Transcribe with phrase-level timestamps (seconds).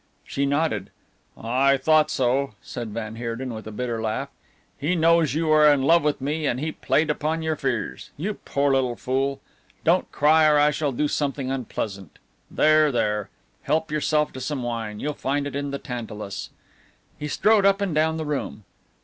[0.25, 0.89] She nodded.
[1.39, 4.29] "I thought so," said van Heerden with a bitter laugh.
[4.79, 8.09] "He knows you are in love with me and he played upon your fears.
[8.17, 9.41] You poor little fool!
[9.83, 12.17] Don't cry or I shall do something unpleasant.
[12.49, 13.29] There, there.
[13.61, 16.49] Help yourself to some wine, you'll find it in the tantalus."
[17.19, 18.63] He strode up and down the room.